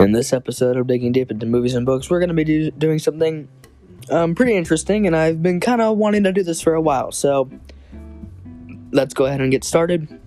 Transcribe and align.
In 0.00 0.12
this 0.12 0.32
episode 0.32 0.78
of 0.78 0.86
Digging 0.86 1.12
Deep 1.12 1.30
into 1.30 1.44
Movies 1.44 1.74
and 1.74 1.84
Books, 1.84 2.08
we're 2.08 2.20
going 2.20 2.30
to 2.30 2.34
be 2.34 2.44
do- 2.44 2.70
doing 2.70 2.98
something 2.98 3.48
um, 4.08 4.34
pretty 4.34 4.54
interesting, 4.54 5.06
and 5.06 5.14
I've 5.14 5.42
been 5.42 5.60
kind 5.60 5.82
of 5.82 5.98
wanting 5.98 6.24
to 6.24 6.32
do 6.32 6.42
this 6.42 6.62
for 6.62 6.72
a 6.72 6.80
while, 6.80 7.12
so 7.12 7.50
let's 8.92 9.12
go 9.12 9.26
ahead 9.26 9.42
and 9.42 9.50
get 9.50 9.62
started. 9.62 10.18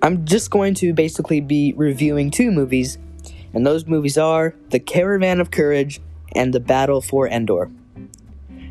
I'm 0.00 0.24
just 0.24 0.50
going 0.50 0.72
to 0.76 0.94
basically 0.94 1.42
be 1.42 1.74
reviewing 1.76 2.30
two 2.30 2.50
movies, 2.50 2.96
and 3.52 3.66
those 3.66 3.84
movies 3.84 4.16
are 4.16 4.54
The 4.70 4.80
Caravan 4.80 5.38
of 5.38 5.50
Courage 5.50 6.00
and 6.34 6.54
The 6.54 6.60
Battle 6.60 7.02
for 7.02 7.28
Endor. 7.28 7.70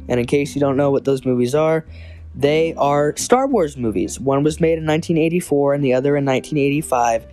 And 0.07 0.19
in 0.19 0.25
case 0.25 0.55
you 0.55 0.61
don't 0.61 0.77
know 0.77 0.89
what 0.89 1.05
those 1.05 1.25
movies 1.25 1.53
are, 1.53 1.85
they 2.33 2.73
are 2.73 3.15
Star 3.17 3.45
Wars 3.45 3.77
movies. 3.77 4.19
One 4.19 4.41
was 4.41 4.59
made 4.59 4.79
in 4.79 4.87
1984 4.87 5.75
and 5.75 5.83
the 5.83 5.93
other 5.93 6.17
in 6.17 6.25
1985 6.25 7.27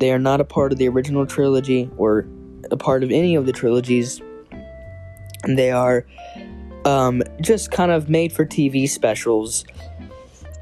they 0.00 0.10
are 0.12 0.18
not 0.18 0.40
a 0.40 0.44
part 0.44 0.72
of 0.72 0.78
the 0.78 0.88
original 0.88 1.26
trilogy 1.26 1.88
or 1.98 2.26
a 2.70 2.76
part 2.76 3.04
of 3.04 3.10
any 3.10 3.34
of 3.34 3.46
the 3.46 3.52
trilogies. 3.52 4.20
They 5.46 5.70
are 5.70 6.06
um, 6.84 7.22
just 7.40 7.70
kind 7.70 7.92
of 7.92 8.08
made 8.08 8.32
for 8.32 8.44
TV 8.44 8.88
specials. 8.88 9.64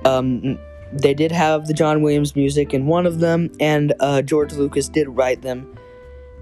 Um, 0.04 0.58
they 0.92 1.14
did 1.14 1.32
have 1.32 1.66
the 1.66 1.74
John 1.74 2.02
Williams 2.02 2.34
music 2.34 2.74
in 2.74 2.86
one 2.86 3.06
of 3.06 3.20
them, 3.20 3.50
and 3.60 3.94
uh, 4.00 4.22
George 4.22 4.52
Lucas 4.52 4.88
did 4.88 5.08
write 5.08 5.42
them. 5.42 5.76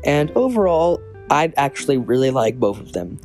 And 0.04 0.30
overall, 0.32 1.00
I 1.30 1.52
actually 1.56 1.98
really 1.98 2.30
like 2.30 2.58
both 2.58 2.80
of 2.80 2.92
them. 2.92 3.18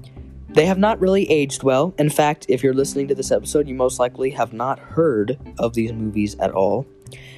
They 0.50 0.66
have 0.66 0.80
not 0.80 1.00
really 1.00 1.30
aged 1.30 1.64
well. 1.64 1.94
In 1.98 2.10
fact, 2.10 2.46
if 2.50 2.62
you're 2.62 2.74
listening 2.74 3.08
to 3.08 3.16
this 3.16 3.32
episode, 3.32 3.70
you 3.70 3.76
most 3.76 4.00
likely 4.00 4.32
have 4.32 4.52
not 4.52 4.80
heard 4.80 5.40
of 5.60 5.76
these 5.76 5.94
movies 5.94 6.36
at 6.40 6.52
all. 6.52 6.86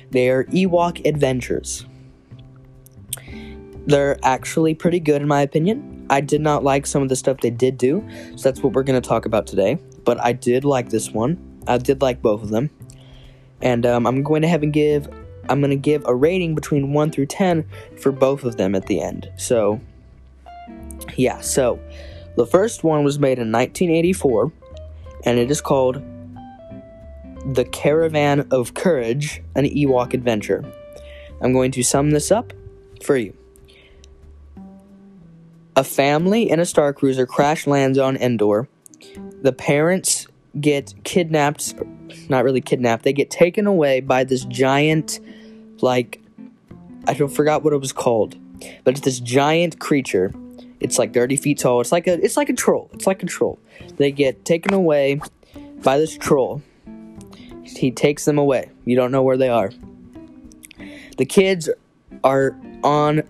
They 0.09 0.29
are 0.29 0.45
Ewok 0.45 1.05
Adventures. 1.05 1.85
They're 3.85 4.17
actually 4.23 4.75
pretty 4.75 4.99
good, 4.99 5.21
in 5.21 5.27
my 5.27 5.41
opinion. 5.41 6.05
I 6.09 6.21
did 6.21 6.41
not 6.41 6.63
like 6.63 6.85
some 6.85 7.01
of 7.01 7.09
the 7.09 7.15
stuff 7.15 7.37
they 7.41 7.49
did 7.49 7.77
do, 7.77 8.07
so 8.35 8.43
that's 8.43 8.61
what 8.61 8.73
we're 8.73 8.83
going 8.83 9.01
to 9.01 9.07
talk 9.07 9.25
about 9.25 9.45
today. 9.45 9.77
But 10.05 10.19
I 10.23 10.33
did 10.33 10.63
like 10.63 10.89
this 10.89 11.11
one. 11.11 11.37
I 11.67 11.77
did 11.77 12.01
like 12.01 12.21
both 12.21 12.43
of 12.43 12.49
them, 12.49 12.69
and 13.61 13.85
um, 13.85 14.07
I'm 14.07 14.23
going 14.23 14.41
to 14.41 14.47
have 14.47 14.63
and 14.63 14.71
give. 14.71 15.09
I'm 15.49 15.59
going 15.59 15.71
to 15.71 15.75
give 15.75 16.03
a 16.05 16.15
rating 16.15 16.55
between 16.55 16.93
one 16.93 17.11
through 17.11 17.25
ten 17.25 17.65
for 17.99 18.11
both 18.13 18.45
of 18.45 18.55
them 18.55 18.75
at 18.75 18.85
the 18.85 19.01
end. 19.01 19.29
So, 19.37 19.81
yeah. 21.15 21.41
So, 21.41 21.79
the 22.37 22.45
first 22.45 22.85
one 22.85 23.03
was 23.03 23.19
made 23.19 23.37
in 23.37 23.51
1984, 23.51 24.51
and 25.25 25.37
it 25.37 25.51
is 25.51 25.59
called 25.59 26.01
"The 27.47 27.65
Caravan 27.65 28.47
of 28.51 28.73
Courage: 28.73 29.41
An 29.55 29.65
Ewok 29.65 30.13
Adventure." 30.13 30.63
I'm 31.41 31.51
going 31.51 31.71
to 31.71 31.83
sum 31.83 32.11
this 32.11 32.31
up 32.31 32.53
for 33.03 33.17
you. 33.17 33.35
A 35.75 35.83
family 35.83 36.49
in 36.49 36.59
a 36.59 36.65
star 36.65 36.93
cruiser 36.93 37.25
crash 37.25 37.65
lands 37.65 37.97
on 37.97 38.15
Endor. 38.17 38.67
The 39.41 39.51
parents 39.51 40.27
get 40.59 40.93
kidnapped, 41.03 41.73
not 42.29 42.43
really 42.43 42.61
kidnapped, 42.61 43.03
they 43.03 43.13
get 43.13 43.31
taken 43.31 43.65
away 43.65 43.99
by 43.99 44.23
this 44.23 44.45
giant, 44.45 45.19
like, 45.81 46.21
I 47.07 47.15
forgot 47.15 47.63
what 47.63 47.73
it 47.73 47.79
was 47.79 47.91
called, 47.91 48.37
but 48.83 48.95
it's 48.95 49.01
this 49.01 49.19
giant 49.19 49.79
creature. 49.79 50.33
It's 50.79 50.99
like 50.99 51.13
30 51.13 51.37
feet 51.37 51.59
tall. 51.59 51.81
It's 51.81 51.91
like 51.91 52.07
a, 52.07 52.23
it's 52.23 52.37
like 52.37 52.49
a 52.49 52.53
troll. 52.53 52.89
It's 52.93 53.07
like 53.07 53.23
a 53.23 53.25
troll. 53.25 53.57
They 53.95 54.11
get 54.11 54.43
taken 54.43 54.73
away 54.73 55.21
by 55.81 55.97
this 55.97 56.17
troll. 56.17 56.61
He 57.63 57.89
takes 57.89 58.25
them 58.25 58.37
away. 58.37 58.69
You 58.85 58.95
don't 58.95 59.11
know 59.11 59.23
where 59.23 59.37
they 59.37 59.49
are. 59.49 59.71
The 61.17 61.25
kids 61.25 61.69
are 62.23 62.55
on 62.83 63.23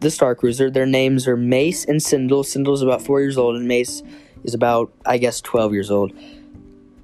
the 0.00 0.10
Star 0.10 0.34
Cruiser. 0.34 0.70
Their 0.70 0.86
names 0.86 1.26
are 1.26 1.36
Mace 1.36 1.84
and 1.84 2.00
Cindel. 2.00 2.44
Cindel's 2.44 2.82
about 2.82 3.02
four 3.02 3.20
years 3.20 3.38
old, 3.38 3.56
and 3.56 3.66
Mace 3.66 4.02
is 4.44 4.54
about, 4.54 4.92
I 5.04 5.18
guess, 5.18 5.40
12 5.40 5.72
years 5.72 5.90
old. 5.90 6.12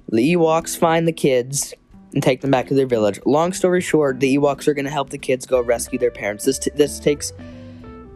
The 0.09 0.35
Ewoks 0.35 0.77
find 0.77 1.07
the 1.07 1.13
kids 1.13 1.73
and 2.13 2.21
take 2.21 2.41
them 2.41 2.51
back 2.51 2.67
to 2.67 2.73
their 2.73 2.85
village. 2.85 3.19
Long 3.25 3.53
story 3.53 3.81
short, 3.81 4.19
the 4.19 4.37
Ewoks 4.37 4.67
are 4.67 4.73
going 4.73 4.85
to 4.85 4.91
help 4.91 5.09
the 5.09 5.17
kids 5.17 5.45
go 5.45 5.61
rescue 5.61 5.99
their 5.99 6.11
parents. 6.11 6.45
This 6.45 6.59
t- 6.59 6.71
this 6.75 6.99
takes 6.99 7.33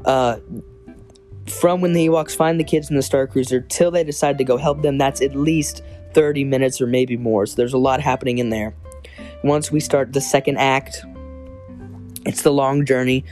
uh, 0.06 0.38
from 1.48 1.82
when 1.82 1.94
the 1.94 2.08
Ewoks 2.08 2.36
find 2.36 2.60
the 2.60 2.64
kids 2.64 2.90
in 2.90 2.96
the 2.96 3.02
Star 3.02 3.28
Cruiser 3.28 3.62
till 3.62 3.92
they 3.92 4.04
decide 4.04 4.38
to 4.38 4.44
go 4.44 4.58
help 4.58 4.82
them. 4.82 4.98
That's 4.98 5.22
at 5.22 5.36
least 5.36 5.82
30 6.14 6.44
minutes 6.44 6.80
or 6.80 6.88
maybe 6.88 7.18
more. 7.18 7.46
So 7.46 7.56
there's 7.56 7.74
a 7.74 7.78
lot 7.78 8.00
happening 8.02 8.38
in 8.38 8.50
there. 8.50 8.76
Once 9.44 9.72
we 9.72 9.80
start 9.80 10.14
the 10.14 10.22
second 10.22 10.58
act, 10.58 11.04
it's 12.28 12.42
the 12.42 12.52
long 12.52 12.86
journey 12.86 13.24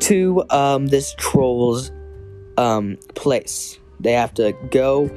to 0.00 0.44
um, 0.50 0.86
this 0.86 1.14
troll's 1.18 1.90
um, 2.56 2.98
place. 3.14 3.78
They 4.00 4.12
have 4.12 4.34
to 4.34 4.52
go 4.70 5.08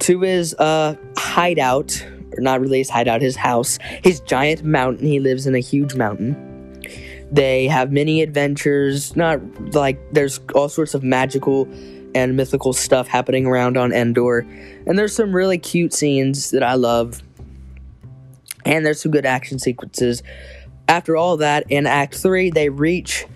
to 0.00 0.20
his 0.20 0.54
uh, 0.54 0.96
hideout, 1.16 2.04
or 2.36 2.40
not 2.40 2.60
really 2.60 2.78
his 2.78 2.90
hideout, 2.90 3.22
his 3.22 3.36
house, 3.36 3.78
his 4.02 4.20
giant 4.20 4.64
mountain. 4.64 5.06
He 5.06 5.20
lives 5.20 5.46
in 5.46 5.54
a 5.54 5.60
huge 5.60 5.94
mountain. 5.94 6.82
They 7.30 7.66
have 7.68 7.90
many 7.90 8.22
adventures, 8.22 9.16
not 9.16 9.40
like 9.74 9.98
there's 10.12 10.40
all 10.54 10.68
sorts 10.68 10.94
of 10.94 11.02
magical 11.02 11.68
and 12.14 12.36
mythical 12.36 12.72
stuff 12.72 13.08
happening 13.08 13.46
around 13.46 13.76
on 13.76 13.92
Endor. 13.92 14.40
And 14.86 14.98
there's 14.98 15.14
some 15.14 15.34
really 15.34 15.58
cute 15.58 15.92
scenes 15.92 16.50
that 16.50 16.62
I 16.62 16.74
love. 16.74 17.22
And 18.64 18.86
there's 18.86 19.00
some 19.00 19.12
good 19.12 19.26
action 19.26 19.58
sequences. 19.58 20.22
After 20.88 21.16
all 21.16 21.38
that, 21.38 21.64
in 21.70 21.86
Act 21.86 22.14
3, 22.14 22.50
they 22.50 22.68
reach 22.68 23.26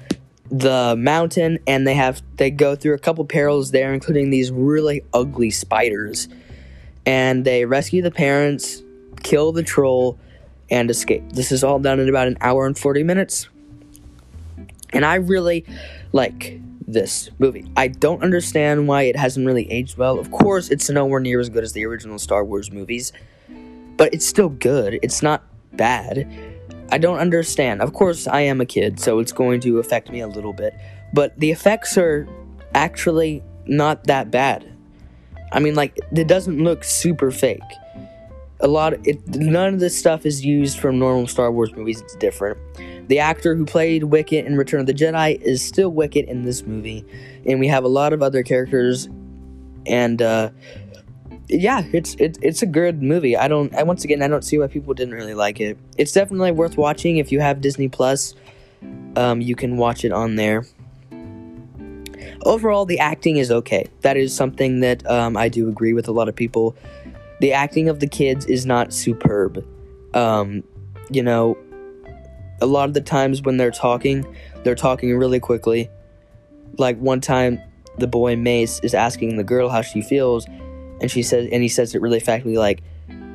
the 0.50 0.94
mountain 0.97 1.59
and 1.66 1.86
they 1.86 1.94
have 1.94 2.22
they 2.36 2.50
go 2.50 2.75
through 2.75 2.94
a 2.94 2.98
couple 2.98 3.22
perils 3.26 3.70
there 3.70 3.92
including 3.92 4.31
these 4.31 4.50
really 4.50 5.03
ugly 5.12 5.50
spiders. 5.50 6.28
And 7.04 7.44
they 7.44 7.64
rescue 7.64 8.03
the 8.03 8.10
parents 8.10 8.82
kill 9.22 9.53
the 9.53 9.62
troll 9.62 10.19
and 10.70 10.91
escape. 10.91 11.32
This 11.32 11.50
is 11.50 11.64
all 11.64 11.78
done 11.78 11.98
in 12.00 12.08
about 12.08 12.28
an 12.28 12.38
hour 12.41 12.66
and 12.66 12.78
40 12.78 13.03
minutes. 13.03 13.48
And 14.92 15.04
i 15.04 15.16
really 15.16 15.66
like 16.12 16.60
this 16.87 17.28
movie. 17.38 17.70
I 17.76 17.88
don't 17.88 18.22
understand 18.22 18.88
why 18.88 19.03
it 19.03 19.16
hasn't 19.16 19.47
really 19.47 19.70
aged 19.70 19.98
well. 19.98 20.19
Of 20.19 20.31
course 20.31 20.70
it's 20.70 20.88
nowhere 20.88 21.20
near 21.20 21.41
as 21.41 21.50
good 21.50 21.64
as 21.64 21.72
the 21.72 21.84
original 21.84 22.19
star 22.19 22.44
wars 22.44 22.70
movies 22.70 23.12
but 23.98 24.14
it's 24.14 24.26
still 24.26 24.48
good. 24.48 24.98
It's 25.03 25.22
not 25.22 25.42
bad 25.72 26.57
I 26.91 26.99
don't 26.99 27.19
understand. 27.19 27.82
Of 27.82 27.93
course, 27.93 28.26
I 28.26 28.41
am 28.41 28.60
a 28.60 28.66
kid, 28.66 28.99
so 29.00 29.19
it's 29.19 29.32
going 29.32 29.60
to 29.60 29.78
affect 29.78 30.10
me 30.10 30.21
a 30.21 30.28
little 30.28 30.53
bit. 30.53 30.75
But 31.12 31.38
the 31.38 31.50
effects 31.50 31.99
are 31.99 32.26
actually 32.75 33.43
not 33.66 34.04
that 34.04 34.31
bad. 34.31 34.66
I 35.53 35.60
mean, 35.60 35.75
like, 35.75 35.99
it 36.12 36.28
doesn't 36.28 36.62
look 36.62 36.84
super 36.84 37.31
fake. 37.31 37.60
A 38.60 38.69
lot 38.69 38.93
of 38.94 39.06
it, 39.06 39.26
none 39.28 39.75
of 39.75 39.81
this 39.81 39.97
stuff 39.97 40.26
is 40.26 40.44
used 40.44 40.78
from 40.78 40.99
normal 40.99 41.26
Star 41.26 41.53
Wars 41.53 41.72
movies. 41.75 42.00
It's 42.00 42.16
different. 42.16 42.59
The 43.09 43.20
actor 43.20 43.55
who 43.55 43.65
played 43.65 44.05
Wicket 44.05 44.47
in 44.47 44.56
Return 44.56 44.81
of 44.81 44.87
the 44.87 44.94
Jedi 44.94 45.41
is 45.41 45.62
still 45.62 45.91
Wicket 45.91 46.28
in 46.28 46.44
this 46.44 46.62
movie, 46.65 47.05
and 47.47 47.60
we 47.60 47.69
have 47.69 47.84
a 47.84 47.88
lot 47.88 48.12
of 48.12 48.22
other 48.22 48.43
characters. 48.43 49.09
And 49.87 50.20
uh, 50.20 50.50
yeah, 51.48 51.82
it's 51.92 52.14
it, 52.16 52.38
it's 52.42 52.62
a 52.62 52.66
good 52.66 53.03
movie. 53.03 53.36
I 53.36 53.48
don't. 53.48 53.75
I 53.75 53.82
once 53.82 54.04
again, 54.04 54.22
I 54.22 54.28
don't 54.28 54.44
see 54.44 54.59
why 54.59 54.66
people 54.66 54.92
didn't 54.94 55.14
really 55.14 55.34
like 55.34 55.60
it. 55.60 55.78
It's 55.97 56.12
definitely 56.12 56.53
worth 56.53 56.76
watching 56.76 57.16
if 57.16 57.32
you 57.32 57.41
have 57.41 57.60
Disney 57.60 57.88
Plus. 57.88 58.34
Um, 59.16 59.41
you 59.41 59.56
can 59.56 59.76
watch 59.76 60.04
it 60.04 60.12
on 60.12 60.37
there. 60.37 60.66
Overall, 62.44 62.84
the 62.84 62.98
acting 62.98 63.38
is 63.38 63.50
okay. 63.50 63.88
That 64.03 64.16
is 64.16 64.34
something 64.34 64.81
that 64.81 65.08
um, 65.10 65.37
I 65.37 65.48
do 65.48 65.69
agree 65.69 65.92
with 65.92 66.06
a 66.06 66.12
lot 66.12 66.28
of 66.28 66.37
people. 66.37 66.76
The 67.41 67.53
acting 67.53 67.88
of 67.88 68.00
the 68.00 68.06
kids 68.06 68.47
is 68.47 68.66
not 68.66 68.92
superb. 68.92 69.64
Um, 70.14 70.62
you 71.10 71.22
know, 71.22 71.56
a 72.60 72.66
lot 72.66 72.88
of 72.88 72.94
the 72.94 73.00
times 73.00 73.42
when 73.42 73.56
they're 73.56 73.70
talking, 73.70 74.25
they're 74.64 74.75
talking 74.75 75.17
really 75.17 75.40
quickly. 75.40 75.90
Like 76.76 76.99
one 76.99 77.20
time, 77.20 77.61
the 77.96 78.06
boy 78.06 78.37
Mace 78.37 78.81
is 78.81 78.94
asking 78.94 79.37
the 79.37 79.44
girl 79.44 79.69
how 79.69 79.82
she 79.82 80.02
feels 80.02 80.46
and 81.00 81.10
she 81.10 81.22
says 81.22 81.48
and 81.52 81.62
he 81.62 81.68
says 81.68 81.94
it 81.94 82.00
really 82.00 82.20
factly 82.20 82.56
like 82.56 82.82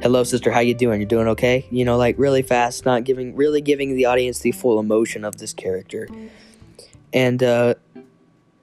hello 0.01 0.23
sister 0.23 0.51
how 0.51 0.59
you 0.59 0.73
doing? 0.73 0.99
You're 0.99 1.07
doing 1.07 1.27
okay? 1.29 1.65
You 1.71 1.85
know 1.85 1.97
like 1.97 2.17
really 2.17 2.41
fast 2.41 2.85
not 2.85 3.03
giving 3.03 3.35
really 3.35 3.61
giving 3.61 3.95
the 3.95 4.05
audience 4.05 4.39
the 4.39 4.51
full 4.51 4.79
emotion 4.79 5.23
of 5.23 5.37
this 5.37 5.53
character. 5.53 6.07
And 7.13 7.41
uh 7.41 7.75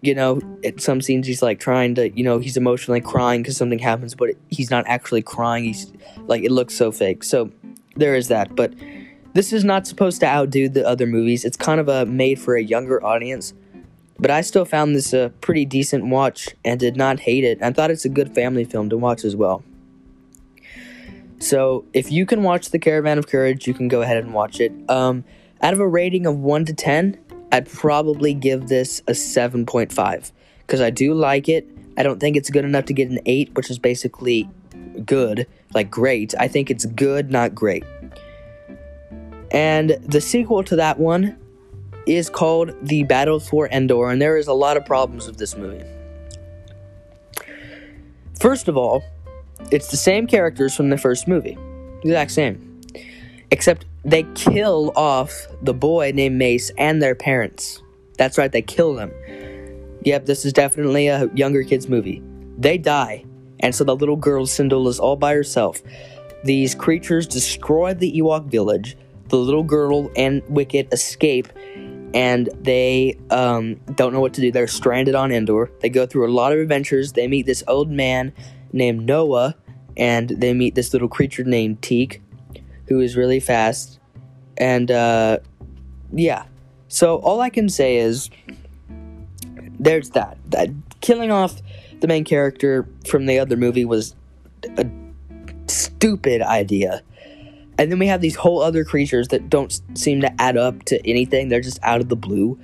you 0.02 0.14
know 0.14 0.40
at 0.64 0.80
some 0.80 1.00
scenes 1.00 1.26
he's 1.26 1.42
like 1.42 1.60
trying 1.60 1.94
to 1.96 2.10
you 2.10 2.24
know 2.24 2.38
he's 2.38 2.56
emotionally 2.56 3.00
crying 3.00 3.42
because 3.42 3.56
something 3.56 3.78
happens 3.78 4.14
but 4.14 4.30
he's 4.48 4.70
not 4.70 4.84
actually 4.86 5.22
crying. 5.22 5.64
He's 5.64 5.92
like 6.26 6.42
it 6.42 6.50
looks 6.50 6.74
so 6.74 6.92
fake. 6.92 7.24
So 7.24 7.50
there 7.96 8.14
is 8.14 8.28
that. 8.28 8.54
But 8.54 8.74
this 9.32 9.52
is 9.52 9.64
not 9.64 9.86
supposed 9.86 10.20
to 10.20 10.26
outdo 10.26 10.68
the 10.68 10.86
other 10.86 11.06
movies. 11.06 11.44
It's 11.44 11.56
kind 11.56 11.80
of 11.80 11.88
a 11.88 12.04
made 12.06 12.40
for 12.40 12.56
a 12.56 12.62
younger 12.62 13.04
audience 13.04 13.54
but 14.20 14.30
I 14.30 14.42
still 14.42 14.66
found 14.66 14.94
this 14.94 15.14
a 15.14 15.32
pretty 15.40 15.64
decent 15.64 16.06
watch 16.06 16.50
and 16.62 16.78
did 16.78 16.94
not 16.94 17.20
hate 17.20 17.42
it. 17.42 17.62
I 17.62 17.72
thought 17.72 17.90
it's 17.90 18.04
a 18.04 18.10
good 18.10 18.34
family 18.34 18.64
film 18.64 18.90
to 18.90 18.98
watch 18.98 19.24
as 19.24 19.34
well. 19.34 19.64
So 21.38 21.86
if 21.94 22.12
you 22.12 22.26
can 22.26 22.42
watch 22.42 22.68
The 22.68 22.78
Caravan 22.78 23.16
of 23.16 23.26
Courage, 23.26 23.66
you 23.66 23.72
can 23.72 23.88
go 23.88 24.02
ahead 24.02 24.18
and 24.18 24.34
watch 24.34 24.60
it. 24.60 24.72
Um, 24.90 25.24
out 25.62 25.72
of 25.72 25.80
a 25.80 25.88
rating 25.88 26.26
of 26.26 26.36
1 26.36 26.66
to 26.66 26.74
10, 26.74 27.18
I'd 27.50 27.66
probably 27.66 28.34
give 28.34 28.68
this 28.68 29.00
a 29.08 29.12
7.5 29.12 30.32
because 30.66 30.82
I 30.82 30.90
do 30.90 31.14
like 31.14 31.48
it. 31.48 31.66
I 31.96 32.02
don't 32.02 32.20
think 32.20 32.36
it's 32.36 32.50
good 32.50 32.66
enough 32.66 32.84
to 32.86 32.92
get 32.92 33.08
an 33.08 33.20
8, 33.24 33.54
which 33.54 33.70
is 33.70 33.78
basically 33.78 34.50
good, 35.06 35.46
like 35.72 35.90
great. 35.90 36.34
I 36.38 36.46
think 36.46 36.70
it's 36.70 36.84
good, 36.84 37.30
not 37.30 37.54
great. 37.54 37.84
And 39.50 39.98
the 40.02 40.20
sequel 40.20 40.62
to 40.64 40.76
that 40.76 40.98
one 40.98 41.39
is 42.06 42.30
called 42.30 42.72
The 42.82 43.04
Battle 43.04 43.40
for 43.40 43.68
Endor, 43.68 44.10
and 44.10 44.20
there 44.20 44.36
is 44.36 44.46
a 44.46 44.52
lot 44.52 44.76
of 44.76 44.84
problems 44.84 45.26
with 45.26 45.36
this 45.36 45.56
movie. 45.56 45.84
First 48.38 48.68
of 48.68 48.76
all, 48.76 49.02
it's 49.70 49.90
the 49.90 49.96
same 49.96 50.26
characters 50.26 50.74
from 50.74 50.90
the 50.90 50.98
first 50.98 51.28
movie, 51.28 51.58
exact 52.02 52.30
same, 52.30 52.80
except 53.50 53.84
they 54.04 54.22
kill 54.34 54.92
off 54.96 55.46
the 55.62 55.74
boy 55.74 56.12
named 56.14 56.36
Mace 56.36 56.70
and 56.78 57.02
their 57.02 57.14
parents. 57.14 57.82
That's 58.16 58.38
right, 58.38 58.50
they 58.50 58.62
kill 58.62 58.94
them. 58.94 59.12
Yep, 60.04 60.26
this 60.26 60.44
is 60.44 60.52
definitely 60.52 61.08
a 61.08 61.28
younger 61.34 61.62
kids 61.62 61.88
movie. 61.88 62.22
They 62.56 62.78
die, 62.78 63.24
and 63.60 63.74
so 63.74 63.84
the 63.84 63.94
little 63.94 64.16
girl 64.16 64.46
Syndulla 64.46 64.88
is 64.88 64.98
all 64.98 65.16
by 65.16 65.34
herself. 65.34 65.82
These 66.44 66.74
creatures 66.74 67.26
destroy 67.26 67.92
the 67.92 68.10
Ewok 68.10 68.46
village. 68.46 68.96
The 69.28 69.36
little 69.36 69.62
girl 69.62 70.10
and 70.16 70.42
Wicket 70.48 70.92
escape, 70.92 71.48
and 72.14 72.48
they 72.60 73.18
um, 73.30 73.76
don't 73.94 74.12
know 74.12 74.20
what 74.20 74.34
to 74.34 74.40
do. 74.40 74.50
They're 74.50 74.66
stranded 74.66 75.14
on 75.14 75.32
Endor. 75.32 75.70
They 75.80 75.88
go 75.88 76.06
through 76.06 76.28
a 76.28 76.32
lot 76.32 76.52
of 76.52 76.58
adventures. 76.58 77.12
They 77.12 77.28
meet 77.28 77.46
this 77.46 77.62
old 77.68 77.90
man 77.90 78.32
named 78.72 79.06
Noa, 79.06 79.54
and 79.96 80.28
they 80.28 80.54
meet 80.54 80.74
this 80.74 80.92
little 80.92 81.08
creature 81.08 81.44
named 81.44 81.82
Teek, 81.82 82.22
who 82.88 83.00
is 83.00 83.16
really 83.16 83.40
fast. 83.40 83.98
And 84.56 84.90
uh, 84.90 85.38
yeah, 86.12 86.44
so 86.88 87.16
all 87.18 87.40
I 87.40 87.50
can 87.50 87.68
say 87.68 87.98
is 87.98 88.30
there's 89.78 90.10
that. 90.10 90.38
That 90.48 90.70
killing 91.00 91.30
off 91.30 91.60
the 92.00 92.08
main 92.08 92.24
character 92.24 92.88
from 93.06 93.26
the 93.26 93.38
other 93.38 93.56
movie 93.56 93.84
was 93.84 94.14
a 94.76 94.86
stupid 95.68 96.42
idea. 96.42 97.02
And 97.80 97.90
then 97.90 97.98
we 97.98 98.08
have 98.08 98.20
these 98.20 98.36
whole 98.36 98.60
other 98.60 98.84
creatures 98.84 99.28
that 99.28 99.48
don't 99.48 99.80
seem 99.94 100.20
to 100.20 100.30
add 100.38 100.58
up 100.58 100.84
to 100.84 101.00
anything. 101.08 101.48
They're 101.48 101.62
just 101.62 101.78
out 101.82 102.02
of 102.02 102.10
the 102.10 102.14
blue. 102.14 102.58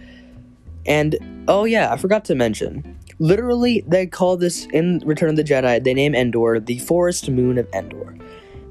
And 0.84 1.16
oh 1.48 1.64
yeah, 1.64 1.90
I 1.90 1.96
forgot 1.96 2.26
to 2.26 2.34
mention. 2.34 2.98
Literally, 3.18 3.82
they 3.86 4.06
call 4.06 4.36
this 4.36 4.66
in 4.74 5.02
Return 5.06 5.30
of 5.30 5.36
the 5.36 5.42
Jedi. 5.42 5.82
They 5.82 5.94
name 5.94 6.14
Endor 6.14 6.60
the 6.60 6.78
forest 6.80 7.30
moon 7.30 7.56
of 7.56 7.66
Endor. 7.72 8.14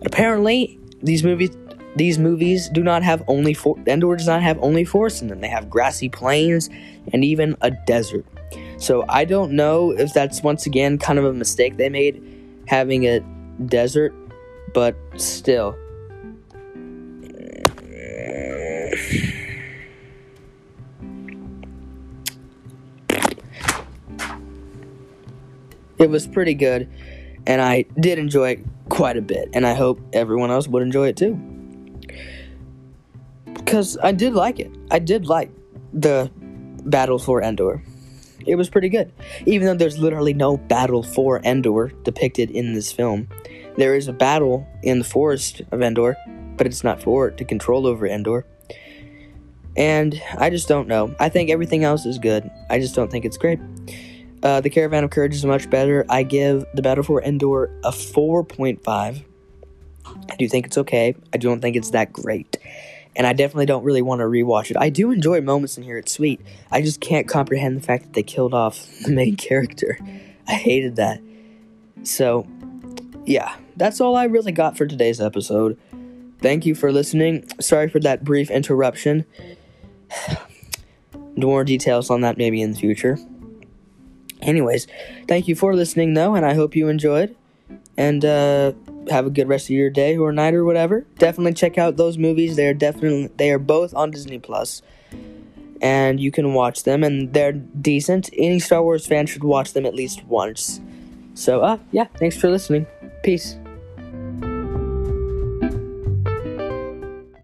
Apparently, 0.03 0.80
these 1.01 1.24
movies 1.24 1.50
these 1.95 2.19
movies 2.19 2.69
do 2.69 2.83
not 2.83 3.01
have 3.01 3.24
only 3.27 3.56
for 3.56 3.75
Endor 3.88 4.15
does 4.15 4.27
not 4.27 4.44
have 4.44 4.59
only 4.62 4.86
forests 4.86 5.24
in 5.24 5.30
them. 5.30 5.41
They 5.41 5.48
have 5.48 5.68
grassy 5.68 6.09
plains 6.09 6.69
and 7.12 7.25
even 7.25 7.57
a 7.62 7.71
desert. 7.71 8.24
So 8.77 9.03
I 9.09 9.25
don't 9.25 9.53
know 9.53 9.94
if 9.98 10.13
that's 10.13 10.44
once 10.44 10.68
again 10.68 11.00
kind 11.00 11.18
of 11.18 11.25
a 11.25 11.33
mistake 11.33 11.77
they 11.77 11.89
made 11.89 12.21
having 12.68 13.07
a 13.07 13.21
desert, 13.65 14.13
but 14.75 14.95
still. 15.18 15.75
It 26.06 26.10
was 26.12 26.28
pretty 26.28 26.54
good, 26.54 26.88
and 27.48 27.60
I 27.62 27.86
did 28.00 28.19
enjoy 28.19 28.52
it 28.52 28.60
quite 28.90 29.18
a 29.18 29.22
bit, 29.22 29.50
and 29.54 29.66
I 29.66 29.74
hope 29.74 30.00
everyone 30.13 30.52
else 30.52 30.68
would 30.68 30.84
enjoy 30.84 31.07
it 31.07 31.18
too. 31.18 31.34
Because 33.46 33.98
I 34.04 34.12
did 34.12 34.34
like 34.34 34.60
it. 34.60 34.72
I 34.92 35.00
did 35.00 35.25
like 35.25 35.50
the 35.94 36.31
Battle 36.86 37.18
for 37.18 37.42
Endor 37.42 37.81
it 38.46 38.56
was 38.56 38.69
pretty 38.69 38.90
good. 38.90 39.12
Even 39.46 39.68
though 39.68 39.75
there's 39.75 39.98
literally 39.98 40.34
no 40.34 40.57
battle 40.57 41.04
for 41.04 41.42
Endor 41.44 41.92
depicted 42.04 42.51
in 42.51 42.74
this 42.74 42.92
film, 42.92 43.28
there 43.78 43.96
is 43.96 44.08
a 44.08 44.13
battle 44.13 44.68
in 44.84 45.00
the 45.00 45.06
forest 45.06 45.62
of 45.72 45.81
Endor, 45.81 46.16
but 46.58 46.68
it's 46.68 46.84
not 46.84 47.01
for 47.01 47.31
to 47.31 47.44
control 47.44 47.88
over 47.88 48.06
Endor. 48.06 48.46
And 49.75 50.22
I 50.38 50.50
just 50.50 50.68
don't 50.68 50.88
know. 50.88 51.13
I 51.19 51.30
think 51.30 51.50
everything 51.50 51.84
else 51.84 52.06
is 52.06 52.18
good. 52.18 52.50
I 52.69 52.80
just 52.80 52.96
don't 52.96 53.12
think 53.12 53.25
it's 53.25 53.38
great. 53.38 53.60
Uh, 54.45 54.62
the 54.62 54.69
Caravan 54.69 55.03
of 55.03 55.09
Courage 55.09 55.36
is 55.36 55.44
much 55.44 55.69
better. 55.69 56.06
I 56.07 56.24
give 56.24 56.65
the 56.74 56.81
Battle 56.81 57.03
for 57.03 57.21
Endor 57.21 57.65
a 57.83 57.92
4.5. 57.92 59.24
I 60.06 60.36
do 60.38 60.47
think 60.47 60.68
it's 60.68 60.77
okay. 60.77 61.15
I 61.33 61.38
don't 61.38 61.59
think 61.59 61.75
it's 61.75 61.89
that 61.89 62.13
great 62.13 62.57
and 63.15 63.25
I 63.25 63.33
definitely 63.33 63.65
don't 63.65 63.83
really 63.83 64.01
want 64.01 64.19
to 64.19 64.25
rewatch 64.25 64.69
it. 64.71 64.77
I 64.77 64.89
do 64.89 65.12
enjoy 65.12 65.42
moments 65.42 65.77
in 65.77 65.83
here, 65.83 65.97
it's 65.97 66.12
sweet. 66.12 66.42
I 66.71 66.81
just 66.81 67.00
can't 67.00 67.27
comprehend 67.27 67.77
the 67.77 67.81
fact 67.81 68.03
that 68.03 68.13
they 68.13 68.24
killed 68.24 68.53
off 68.53 68.88
the 69.06 69.12
main 69.12 69.36
character. 69.36 69.97
I 70.48 70.53
hated 70.53 70.98
that. 70.98 71.21
So, 72.03 72.45
yeah, 73.25 73.56
that's 73.75 74.01
all 74.01 74.15
I 74.15 74.25
really 74.25 74.51
got 74.51 74.77
for 74.77 74.86
today's 74.86 75.21
episode. 75.21 75.77
Thank 76.39 76.65
you 76.65 76.75
for 76.75 76.91
listening. 76.91 77.48
Sorry 77.59 77.89
for 77.89 78.00
that 78.01 78.24
brief 78.24 78.51
interruption. 78.51 79.25
More 81.38 81.63
details 81.63 82.09
on 82.09 82.21
that 82.21 82.38
maybe 82.38 82.62
in 82.62 82.71
the 82.71 82.77
future. 82.77 83.18
Anyways, 84.45 84.88
thank 85.27 85.47
you 85.47 85.56
for 85.56 85.75
listening 85.75 86.13
though, 86.13 86.36
and 86.36 86.45
I 86.45 86.53
hope 86.53 86.75
you 86.75 86.88
enjoyed. 86.88 87.36
And 87.97 88.24
uh 88.24 88.74
have 89.09 89.25
a 89.25 89.30
good 89.30 89.47
rest 89.47 89.65
of 89.65 89.71
your 89.71 89.89
day 89.89 90.18
or 90.18 90.31
night 90.31 90.53
or 90.53 90.63
whatever. 90.65 91.06
Definitely 91.18 91.53
check 91.53 91.77
out 91.77 91.97
those 91.97 92.18
movies. 92.18 92.56
They're 92.56 92.74
definitely 92.74 93.30
they 93.38 93.51
are 93.51 93.59
both 93.59 93.94
on 93.94 94.12
Disney 94.12 94.42
And 95.81 96.19
you 96.19 96.31
can 96.31 96.53
watch 96.53 96.83
them 96.83 97.03
and 97.03 97.33
they're 97.33 97.51
decent. 97.51 98.30
Any 98.33 98.59
Star 98.59 98.81
Wars 98.83 99.06
fan 99.06 99.25
should 99.25 99.44
watch 99.44 99.74
them 99.74 99.86
at 99.86 99.95
least 99.95 100.24
once. 100.25 100.80
So 101.33 101.62
uh 101.62 101.77
yeah, 101.91 102.06
thanks 102.18 102.38
for 102.38 102.50
listening. 102.50 102.86
Peace. 103.24 103.57